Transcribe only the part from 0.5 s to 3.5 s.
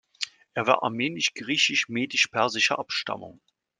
Er war armenisch-griechisch-medisch-persischer Abstammung.